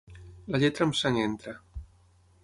[0.53, 1.53] La lletra amb sang entra.